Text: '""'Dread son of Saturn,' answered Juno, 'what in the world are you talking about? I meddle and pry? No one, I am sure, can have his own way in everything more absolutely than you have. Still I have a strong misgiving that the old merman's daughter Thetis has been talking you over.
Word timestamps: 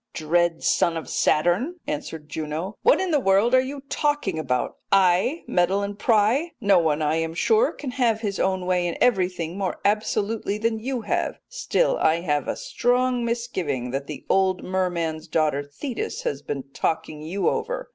'""'Dread 0.15 0.63
son 0.63 0.97
of 0.97 1.07
Saturn,' 1.07 1.75
answered 1.85 2.27
Juno, 2.27 2.75
'what 2.81 2.99
in 2.99 3.11
the 3.11 3.19
world 3.19 3.53
are 3.53 3.61
you 3.61 3.83
talking 3.87 4.39
about? 4.39 4.77
I 4.91 5.43
meddle 5.45 5.83
and 5.83 5.95
pry? 5.99 6.53
No 6.59 6.79
one, 6.79 7.03
I 7.03 7.17
am 7.17 7.35
sure, 7.35 7.71
can 7.71 7.91
have 7.91 8.21
his 8.21 8.39
own 8.39 8.65
way 8.65 8.87
in 8.87 8.97
everything 8.99 9.59
more 9.59 9.77
absolutely 9.85 10.57
than 10.57 10.79
you 10.79 11.01
have. 11.01 11.37
Still 11.49 11.97
I 11.99 12.21
have 12.21 12.47
a 12.47 12.55
strong 12.55 13.23
misgiving 13.23 13.91
that 13.91 14.07
the 14.07 14.25
old 14.27 14.63
merman's 14.63 15.27
daughter 15.27 15.61
Thetis 15.61 16.23
has 16.23 16.41
been 16.41 16.63
talking 16.73 17.21
you 17.21 17.47
over. 17.47 17.87